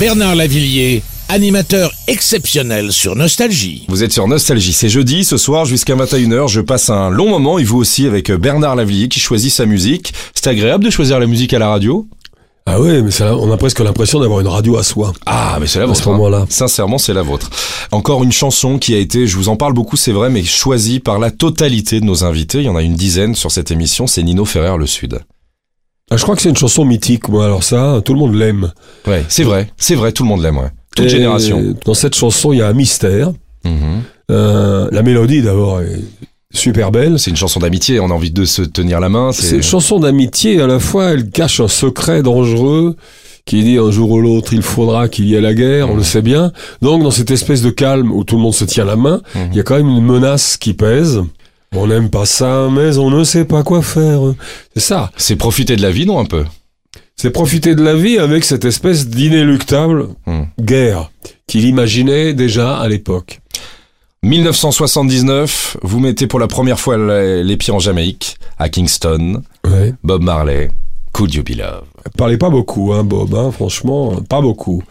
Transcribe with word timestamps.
Bernard 0.00 0.34
Lavillier, 0.34 1.02
animateur 1.28 1.92
exceptionnel 2.08 2.90
sur 2.90 3.14
Nostalgie. 3.16 3.84
Vous 3.88 4.02
êtes 4.02 4.12
sur 4.12 4.26
Nostalgie, 4.26 4.72
c'est 4.72 4.88
jeudi, 4.88 5.24
ce 5.24 5.36
soir 5.36 5.66
jusqu'à 5.66 5.94
21h, 5.94 6.48
je 6.48 6.62
passe 6.62 6.88
un 6.88 7.10
long 7.10 7.28
moment, 7.28 7.58
et 7.58 7.64
vous 7.64 7.76
aussi, 7.76 8.06
avec 8.06 8.32
Bernard 8.32 8.76
Lavillier 8.76 9.08
qui 9.08 9.20
choisit 9.20 9.52
sa 9.52 9.66
musique. 9.66 10.14
C'est 10.34 10.46
agréable 10.46 10.84
de 10.84 10.90
choisir 10.90 11.20
la 11.20 11.26
musique 11.26 11.52
à 11.52 11.58
la 11.58 11.68
radio? 11.68 12.06
Ah 12.64 12.80
ouais, 12.80 13.02
mais 13.02 13.10
ça, 13.10 13.36
on 13.36 13.50
a 13.52 13.56
presque 13.58 13.80
l'impression 13.80 14.20
d'avoir 14.20 14.40
une 14.40 14.46
radio 14.48 14.78
à 14.78 14.82
soi. 14.82 15.12
Ah, 15.26 15.58
mais 15.60 15.66
c'est 15.66 15.78
la 15.78 15.84
À 15.84 15.88
vôtre. 15.88 16.02
ce 16.02 16.08
moment-là. 16.08 16.38
hein. 16.38 16.46
Sincèrement, 16.48 16.98
c'est 16.98 17.14
la 17.14 17.22
vôtre. 17.22 17.50
Encore 17.90 18.22
une 18.24 18.32
chanson 18.32 18.78
qui 18.78 18.94
a 18.94 18.98
été, 18.98 19.26
je 19.26 19.36
vous 19.36 19.48
en 19.50 19.56
parle 19.56 19.74
beaucoup, 19.74 19.96
c'est 19.98 20.12
vrai, 20.12 20.30
mais 20.30 20.44
choisie 20.44 20.98
par 21.00 21.18
la 21.18 21.30
totalité 21.30 22.00
de 22.00 22.06
nos 22.06 22.24
invités. 22.24 22.58
Il 22.58 22.64
y 22.64 22.68
en 22.68 22.76
a 22.76 22.82
une 22.82 22.94
dizaine 22.94 23.34
sur 23.34 23.50
cette 23.50 23.70
émission, 23.70 24.06
c'est 24.06 24.22
Nino 24.22 24.44
Ferrer 24.46 24.78
Le 24.78 24.86
Sud. 24.86 25.20
Ah, 26.10 26.16
je 26.16 26.22
crois 26.22 26.34
que 26.36 26.42
c'est 26.42 26.48
une 26.48 26.56
chanson 26.56 26.84
mythique, 26.84 27.28
moi. 27.28 27.44
Alors 27.44 27.62
ça, 27.62 28.00
tout 28.04 28.12
le 28.14 28.18
monde 28.18 28.34
l'aime. 28.34 28.72
Ouais, 29.06 29.24
c'est 29.28 29.44
vrai, 29.44 29.70
c'est 29.76 29.94
vrai, 29.94 30.12
tout 30.12 30.24
le 30.24 30.28
monde 30.28 30.42
l'aime, 30.42 30.58
ouais. 30.58 30.70
Toute 30.96 31.06
Et 31.06 31.08
génération. 31.08 31.74
Dans 31.86 31.94
cette 31.94 32.16
chanson, 32.16 32.52
il 32.52 32.58
y 32.58 32.62
a 32.62 32.68
un 32.68 32.72
mystère. 32.72 33.30
Mhm. 33.64 34.02
Euh, 34.32 34.88
la 34.90 35.02
mélodie, 35.02 35.40
d'abord, 35.42 35.80
est 35.82 36.00
super 36.52 36.90
belle. 36.90 37.18
C'est 37.20 37.30
une 37.30 37.36
chanson 37.36 37.60
d'amitié, 37.60 38.00
on 38.00 38.10
a 38.10 38.12
envie 38.14 38.32
de 38.32 38.44
se 38.44 38.62
tenir 38.62 38.98
la 39.00 39.08
main. 39.08 39.30
C'est 39.32 39.56
une 39.56 39.62
chanson 39.62 40.00
d'amitié, 40.00 40.60
à 40.60 40.66
la 40.66 40.80
fois, 40.80 41.10
elle 41.10 41.30
cache 41.30 41.60
un 41.60 41.68
secret 41.68 42.22
dangereux 42.22 42.96
qui 43.46 43.62
dit 43.62 43.78
un 43.78 43.90
jour 43.90 44.10
ou 44.10 44.20
l'autre, 44.20 44.52
il 44.52 44.62
faudra 44.62 45.08
qu'il 45.08 45.26
y 45.26 45.34
ait 45.34 45.40
la 45.40 45.54
guerre, 45.54 45.90
on 45.90 45.96
le 45.96 46.02
sait 46.02 46.22
bien. 46.22 46.52
Donc, 46.82 47.02
dans 47.02 47.10
cette 47.10 47.30
espèce 47.30 47.62
de 47.62 47.70
calme 47.70 48.12
où 48.12 48.22
tout 48.24 48.36
le 48.36 48.42
monde 48.42 48.54
se 48.54 48.64
tient 48.64 48.84
la 48.84 48.96
main, 48.96 49.22
Mhm. 49.34 49.48
il 49.52 49.56
y 49.56 49.60
a 49.60 49.62
quand 49.62 49.76
même 49.76 49.88
une 49.88 50.04
menace 50.04 50.56
qui 50.56 50.74
pèse. 50.74 51.20
On 51.74 51.86
n'aime 51.86 52.10
pas 52.10 52.26
ça, 52.26 52.68
mais 52.70 52.98
on 52.98 53.10
ne 53.10 53.22
sait 53.22 53.44
pas 53.44 53.62
quoi 53.62 53.80
faire. 53.82 54.20
C'est 54.74 54.80
ça. 54.80 55.10
C'est 55.16 55.36
profiter 55.36 55.76
de 55.76 55.82
la 55.82 55.90
vie, 55.92 56.04
non, 56.04 56.18
un 56.18 56.24
peu? 56.24 56.44
C'est 57.14 57.30
profiter 57.30 57.74
de 57.76 57.82
la 57.82 57.94
vie 57.94 58.18
avec 58.18 58.44
cette 58.44 58.64
espèce 58.64 59.06
d'inéluctable 59.08 60.08
Hmm. 60.26 60.44
guerre 60.60 61.10
qu'il 61.46 61.64
imaginait 61.66 62.32
déjà 62.34 62.76
à 62.78 62.88
l'époque. 62.88 63.40
1979, 64.22 65.76
vous 65.82 66.00
mettez 66.00 66.26
pour 66.26 66.40
la 66.40 66.46
première 66.48 66.80
fois 66.80 66.96
les 66.98 67.44
les 67.44 67.56
pieds 67.56 67.72
en 67.72 67.78
Jamaïque, 67.78 68.36
à 68.58 68.68
Kingston, 68.68 69.42
Ouais. 69.66 69.94
Bob 70.02 70.22
Marley, 70.22 70.70
Could 71.12 71.32
You 71.34 71.42
Be 71.44 71.50
Love 71.56 71.84
Il 72.06 72.12
parlait 72.16 72.36
pas 72.38 72.50
beaucoup, 72.50 72.92
hein, 72.92 73.04
Bob, 73.04 73.34
hein, 73.34 73.50
franchement, 73.52 74.16
pas 74.28 74.40
beaucoup. 74.40 74.82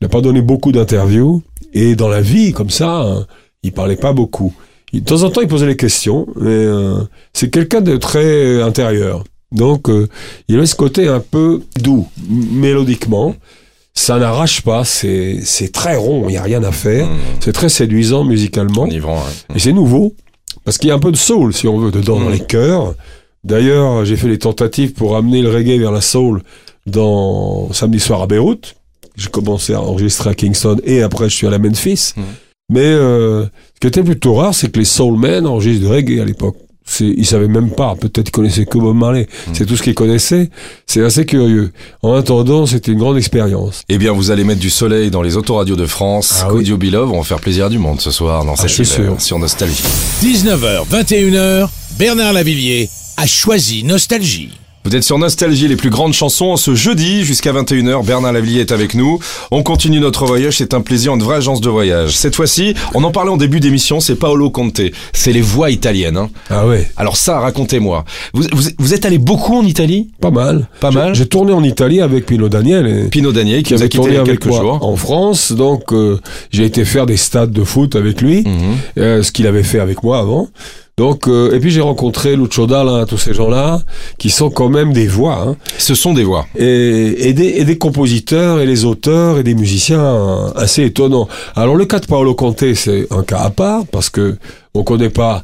Il 0.00 0.04
n'a 0.04 0.08
pas 0.08 0.20
donné 0.20 0.42
beaucoup 0.42 0.72
d'interviews, 0.72 1.42
et 1.72 1.94
dans 1.96 2.08
la 2.08 2.20
vie, 2.20 2.52
comme 2.52 2.70
ça, 2.70 3.02
hein, 3.02 3.26
il 3.62 3.72
parlait 3.72 3.96
pas 3.96 4.12
beaucoup. 4.12 4.52
De 5.00 5.04
temps 5.04 5.22
en 5.22 5.30
temps, 5.30 5.40
il 5.40 5.48
posait 5.48 5.66
les 5.66 5.76
questions, 5.76 6.26
mais 6.36 6.48
euh, 6.50 6.98
c'est 7.32 7.50
quelqu'un 7.50 7.80
de 7.80 7.96
très 7.96 8.62
intérieur. 8.62 9.24
Donc, 9.52 9.88
euh, 9.88 10.08
il 10.48 10.56
avait 10.56 10.66
ce 10.66 10.74
côté 10.74 11.06
un 11.08 11.20
peu 11.20 11.62
doux, 11.80 12.06
mélodiquement. 12.28 13.34
Ça 13.96 14.18
n'arrache 14.18 14.62
pas, 14.62 14.84
c'est 14.84 15.38
c'est 15.44 15.70
très 15.70 15.94
rond, 15.96 16.24
il 16.28 16.32
n'y 16.32 16.36
a 16.36 16.42
rien 16.42 16.64
à 16.64 16.72
faire. 16.72 17.06
Hmm. 17.06 17.16
C'est 17.40 17.52
très 17.52 17.68
séduisant 17.68 18.24
musicalement. 18.24 18.82
Enivrant, 18.82 19.18
ouais. 19.18 19.56
Et 19.56 19.58
c'est 19.60 19.72
nouveau, 19.72 20.14
parce 20.64 20.78
qu'il 20.78 20.88
y 20.88 20.90
a 20.90 20.96
un 20.96 20.98
peu 20.98 21.12
de 21.12 21.16
soul, 21.16 21.54
si 21.54 21.68
on 21.68 21.78
veut, 21.78 21.92
dedans, 21.92 22.18
dans 22.18 22.28
Mm. 22.28 22.32
les 22.32 22.40
chœurs. 22.40 22.94
D'ailleurs, 23.44 24.04
j'ai 24.04 24.16
fait 24.16 24.26
les 24.28 24.38
tentatives 24.38 24.94
pour 24.94 25.16
amener 25.16 25.42
le 25.42 25.50
reggae 25.50 25.78
vers 25.78 25.92
la 25.92 26.00
soul 26.00 26.42
dans 26.86 27.72
Samedi 27.72 28.00
soir 28.00 28.22
à 28.22 28.26
Beyrouth. 28.26 28.74
J'ai 29.16 29.28
commencé 29.28 29.74
à 29.74 29.80
enregistrer 29.80 30.30
à 30.30 30.34
Kingston 30.34 30.78
et 30.84 31.02
après 31.02 31.28
je 31.28 31.34
suis 31.36 31.46
allé 31.46 31.56
à 31.56 31.58
Memphis. 31.60 32.14
Mm. 32.16 32.22
Mais 32.70 32.80
euh, 32.80 33.44
ce 33.44 33.80
qui 33.80 33.86
était 33.88 34.02
plutôt 34.02 34.34
rare, 34.34 34.54
c'est 34.54 34.70
que 34.72 34.78
les 34.78 34.84
soulmen 34.84 35.46
enregistrent 35.46 35.80
du 35.86 35.86
reggae 35.92 36.20
à 36.20 36.24
l'époque. 36.24 36.56
C'est- 36.86 37.14
Ils 37.16 37.24
savaient 37.26 37.48
même 37.48 37.70
pas, 37.70 37.94
peut-être 37.94 38.24
qu'ils 38.24 38.30
connaissaient 38.32 38.66
que 38.66 38.76
Bob 38.78 38.96
Marley. 38.96 39.26
Mm. 39.46 39.50
C'est 39.54 39.64
tout 39.66 39.74
ce 39.76 39.82
qu'ils 39.82 39.94
connaissaient. 39.94 40.50
C'est 40.86 41.02
assez 41.02 41.24
curieux. 41.24 41.72
En 42.02 42.12
attendant, 42.14 42.66
c'était 42.66 42.92
une 42.92 42.98
grande 42.98 43.16
expérience. 43.16 43.82
Eh 43.88 43.96
bien, 43.96 44.12
vous 44.12 44.30
allez 44.30 44.44
mettre 44.44 44.60
du 44.60 44.68
soleil 44.70 45.10
dans 45.10 45.22
les 45.22 45.36
autoradios 45.38 45.76
de 45.76 45.86
France. 45.86 46.40
Ah 46.42 46.48
Could 46.48 46.62
oui. 46.62 46.68
You 46.68 46.76
Be 46.78 46.84
Love, 46.92 47.10
on 47.12 47.18
va 47.18 47.24
faire 47.24 47.40
plaisir 47.40 47.70
du 47.70 47.78
monde 47.78 48.00
ce 48.02 48.10
soir 48.10 48.44
dans 48.44 48.54
je 48.56 48.66
cette 48.68 48.84
sûr. 48.86 49.20
sur 49.20 49.38
Nostalgie. 49.38 49.82
19h, 50.22 50.86
21h, 50.90 51.68
Bernard 51.98 52.32
Lavillier 52.34 52.88
a 53.16 53.26
choisi 53.26 53.82
Nostalgie. 53.84 54.50
Vous 54.86 54.94
êtes 54.94 55.02
sur 55.02 55.16
Nostalgie, 55.18 55.66
les 55.66 55.76
plus 55.76 55.88
grandes 55.88 56.12
chansons. 56.12 56.56
Ce 56.56 56.74
jeudi, 56.74 57.24
jusqu'à 57.24 57.54
21h, 57.54 58.04
Bernard 58.04 58.34
Lavillier 58.34 58.60
est 58.60 58.70
avec 58.70 58.94
nous. 58.94 59.18
On 59.50 59.62
continue 59.62 59.98
notre 59.98 60.26
voyage, 60.26 60.58
c'est 60.58 60.74
un 60.74 60.82
plaisir, 60.82 61.14
une 61.14 61.22
vraie 61.22 61.36
agence 61.36 61.62
de 61.62 61.70
voyage. 61.70 62.14
Cette 62.14 62.36
fois-ci, 62.36 62.74
on 62.92 63.02
en 63.02 63.10
parlait 63.10 63.30
en 63.30 63.38
début 63.38 63.60
d'émission, 63.60 64.00
c'est 64.00 64.14
Paolo 64.14 64.50
Conte. 64.50 64.82
C'est 65.14 65.32
les 65.32 65.40
voix 65.40 65.70
italiennes. 65.70 66.18
hein. 66.18 66.28
Ah 66.50 66.66
ouais, 66.66 66.90
Alors 66.98 67.16
ça, 67.16 67.40
racontez-moi. 67.40 68.04
Vous, 68.34 68.42
vous, 68.52 68.64
vous 68.78 68.92
êtes 68.92 69.06
allé 69.06 69.16
beaucoup 69.16 69.56
en 69.56 69.64
Italie? 69.64 70.10
Pas 70.20 70.30
mal. 70.30 70.68
Pas 70.80 70.90
mal? 70.90 71.14
J'ai 71.14 71.26
tourné 71.26 71.54
en 71.54 71.64
Italie 71.64 72.02
avec 72.02 72.26
Pino 72.26 72.50
Daniel. 72.50 72.86
Et... 72.86 73.08
Pino 73.08 73.32
Daniel 73.32 73.62
qui 73.62 73.68
qui 73.68 73.74
nous 73.74 73.82
a 73.82 73.88
quitté 73.88 73.96
il 73.96 74.00
tourné 74.02 74.14
y 74.16 74.18
a 74.18 74.24
quelques 74.24 74.44
jours. 74.52 74.78
en 74.82 74.96
France, 74.96 75.52
donc 75.52 75.94
euh, 75.94 76.20
j'ai 76.50 76.64
été 76.66 76.84
faire 76.84 77.06
des 77.06 77.16
stades 77.16 77.52
de 77.52 77.64
foot 77.64 77.96
avec 77.96 78.20
lui, 78.20 78.42
Mhm. 78.44 78.76
euh, 78.98 79.22
ce 79.22 79.32
qu'il 79.32 79.46
avait 79.46 79.62
fait 79.62 79.80
avec 79.80 80.02
moi 80.02 80.18
avant. 80.18 80.48
Donc 80.96 81.26
euh, 81.26 81.52
et 81.54 81.58
puis 81.58 81.70
j'ai 81.72 81.80
rencontré 81.80 82.36
Lucio 82.36 82.66
Dalla, 82.68 83.04
tous 83.06 83.18
ces 83.18 83.34
gens-là 83.34 83.80
qui 84.16 84.30
sont 84.30 84.48
quand 84.48 84.68
même 84.68 84.92
des 84.92 85.08
voix 85.08 85.42
hein, 85.44 85.56
Ce 85.76 85.94
sont 85.96 86.14
des 86.14 86.22
voix. 86.22 86.46
et, 86.56 87.28
et, 87.28 87.32
des, 87.32 87.46
et 87.48 87.64
des 87.64 87.78
compositeurs 87.78 88.60
et 88.60 88.66
les 88.66 88.84
auteurs 88.84 89.38
et 89.38 89.42
des 89.42 89.56
musiciens 89.56 90.00
euh, 90.04 90.52
assez 90.54 90.84
étonnants. 90.84 91.28
Alors 91.56 91.74
le 91.74 91.84
cas 91.86 91.98
de 91.98 92.06
Paolo 92.06 92.34
Conte 92.34 92.74
c'est 92.74 93.08
un 93.10 93.24
cas 93.24 93.38
à 93.40 93.50
part 93.50 93.86
parce 93.90 94.08
que 94.08 94.36
on 94.76 94.82
connaît 94.82 95.10
pas 95.10 95.42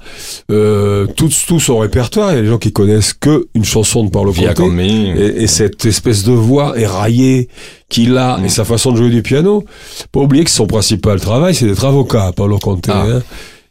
euh, 0.50 1.06
tout, 1.16 1.28
tout 1.46 1.60
son 1.60 1.78
répertoire. 1.78 2.32
Il 2.32 2.36
y 2.36 2.38
a 2.38 2.42
des 2.42 2.48
gens 2.48 2.58
qui 2.58 2.72
connaissent 2.72 3.12
que 3.14 3.46
une 3.54 3.64
chanson 3.64 4.02
de 4.04 4.10
Paolo 4.10 4.32
Via 4.32 4.54
Conte. 4.54 4.72
Et, 5.16 5.42
et 5.42 5.46
cette 5.46 5.84
espèce 5.84 6.24
de 6.24 6.32
voix 6.32 6.78
éraillée 6.78 7.48
qu'il 7.88 8.16
a 8.18 8.38
Mm. 8.38 8.44
et 8.44 8.48
sa 8.48 8.64
façon 8.64 8.92
de 8.92 8.96
jouer 8.98 9.10
du 9.10 9.22
piano, 9.22 9.64
pas 10.12 10.20
oublier 10.20 10.44
que 10.44 10.50
son 10.50 10.66
principal 10.66 11.20
travail, 11.20 11.54
c'est 11.56 11.66
d'être 11.66 11.84
avocat, 11.84 12.32
Paolo 12.34 12.58
Conte. 12.58 12.86
Ah. 12.88 13.04
hein. 13.08 13.22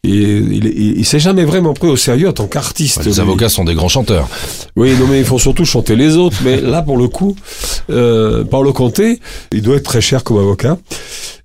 Et 0.05 0.11
il, 0.11 0.65
il 0.99 1.05
s'est 1.05 1.19
jamais 1.19 1.43
vraiment 1.43 1.73
pris 1.73 1.89
au 1.89 1.97
sérieux 1.97 2.29
en 2.29 2.33
tant 2.33 2.47
qu'artiste. 2.47 3.03
Les 3.05 3.19
avocats 3.19 3.49
sont 3.49 3.65
des 3.65 3.73
grands 3.73 3.89
chanteurs. 3.89 4.29
Oui, 4.77 4.93
non, 4.97 5.07
mais 5.07 5.19
il 5.19 5.25
faut 5.25 5.39
surtout 5.39 5.65
chanter 5.65 5.95
les 5.97 6.15
autres. 6.15 6.37
Mais 6.45 6.61
là, 6.61 6.81
pour 6.81 6.97
le 6.97 7.09
coup, 7.09 7.35
euh, 7.89 8.45
Paolo 8.45 8.71
Conte, 8.71 9.01
il 9.51 9.61
doit 9.61 9.75
être 9.75 9.83
très 9.83 9.99
cher 10.01 10.23
comme 10.23 10.37
avocat. 10.37 10.77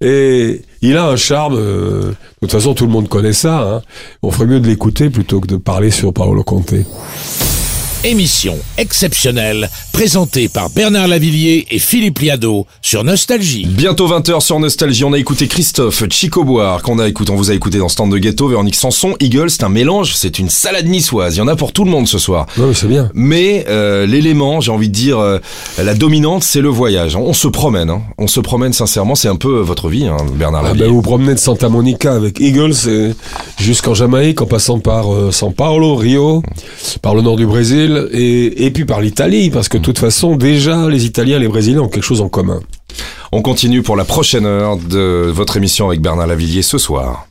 Et 0.01 0.63
il 0.83 0.97
a 0.97 1.07
un 1.09 1.17
charme. 1.17 1.57
euh, 1.57 2.11
de 2.11 2.15
toute 2.43 2.53
façon, 2.53 2.75
tout 2.75 2.87
le 2.87 2.93
monde 2.93 3.09
connaît 3.09 3.33
ça. 3.33 3.59
hein. 3.61 3.83
On 4.23 4.31
ferait 4.31 4.47
mieux 4.47 4.61
de 4.61 4.69
l'écouter 4.69 5.11
plutôt 5.11 5.41
que 5.41 5.49
de 5.49 5.57
parler 5.57 5.91
sur 5.91 6.13
Paolo 6.13 6.45
Conte. 6.45 6.75
Émission 8.05 8.59
exceptionnelle 8.77 9.71
présentée 9.95 10.51
par 10.51 10.69
Bernard 10.69 11.09
Lavillier 11.09 11.67
et 11.71 11.79
Philippe 11.79 12.19
Liado 12.19 12.67
sur 12.83 13.03
Nostalgie. 13.03 13.65
Bientôt 13.67 14.07
20h 14.09 14.41
sur 14.41 14.61
Nostalgie, 14.61 15.05
on 15.05 15.15
a 15.15 15.19
écouté 15.19 15.49
Christophe, 15.49 16.05
Chico 16.11 16.45
Boire, 16.45 16.83
qu'on 16.83 16.99
a 16.99 17.09
écouté, 17.09 17.31
on 17.33 17.37
vous 17.37 17.51
a 17.51 17.55
écouté 17.55 17.79
dans 17.79 17.89
Stand 17.89 18.13
de 18.13 18.19
Ghetto, 18.19 18.49
Véronique 18.49 18.75
Sanson, 18.75 19.15
Eagle, 19.21 19.49
c'est 19.49 19.63
un 19.63 19.71
mélange, 19.71 20.15
c'est 20.17 20.39
une 20.39 20.51
salade 20.51 20.87
niçoise, 20.87 21.37
il 21.37 21.39
y 21.39 21.41
en 21.41 21.49
a 21.49 21.57
pour 21.57 21.73
tout 21.73 21.85
le 21.85 21.91
monde 21.91 22.07
ce 22.07 22.19
soir. 22.19 22.45
Non, 22.59 22.67
mais 22.67 22.75
c'est 22.75 22.89
bien. 22.89 23.09
Mais 23.15 23.65
euh, 23.69 24.05
l'élément, 24.05 24.61
j'ai 24.61 24.71
envie 24.73 24.89
de 24.89 24.95
dire, 24.95 25.19
euh, 25.19 25.39
la 25.83 25.95
dominante, 25.95 26.43
c'est 26.45 26.61
le 26.61 26.69
voyage. 26.69 27.17
On 27.17 27.33
se 27.33 27.49
promène, 27.49 27.89
hein. 27.89 28.03
on 28.19 28.27
se 28.27 28.41
promène 28.41 28.75
sincèrement, 28.75 29.15
c'est 29.15 29.29
un 29.29 29.37
peu 29.37 29.61
votre 29.61 29.89
vie, 29.89 30.07
hein, 30.07 30.19
Bernard 30.35 30.63
Ah 30.65 30.69
Lavillier. 30.69 30.87
ben, 30.89 30.93
vous 30.93 31.03
promenez 31.03 31.33
de 31.35 31.39
Santa 31.39 31.71
Monica 31.71 32.13
avec 32.13 32.39
Eagles 32.39 33.15
jusqu'en 33.59 33.95
Jamaïque 33.95 34.43
en 34.43 34.47
passant 34.47 34.79
par 34.79 35.15
euh, 35.15 35.31
São 35.31 35.55
Paulo, 35.55 35.95
Rio, 35.95 36.43
par 37.01 37.15
le 37.15 37.23
nord 37.23 37.37
du 37.37 37.47
Et, 38.13 38.67
et 38.67 38.71
puis 38.71 38.85
par 38.85 39.01
l'Italie 39.01 39.51
parce 39.51 39.69
que 39.69 39.79
de 39.79 39.83
toute 39.83 39.99
façon 39.99 40.37
déjà 40.37 40.89
les 40.89 41.05
Italiens 41.07 41.37
et 41.37 41.41
les 41.41 41.49
Brésiliens 41.49 41.83
ont 41.83 41.89
quelque 41.89 42.05
chose 42.05 42.21
en 42.21 42.29
commun. 42.29 42.61
On 43.33 43.43
continue 43.43 43.83
pour 43.83 43.97
la 43.97 44.05
prochaine 44.05 44.47
heure 44.47 44.77
de 44.77 45.31
votre 45.33 45.57
émission 45.57 45.89
avec 45.89 46.01
Bernard 46.01 46.27
Lavillier 46.27 46.63
ce 46.63 46.79
soir. 46.79 47.27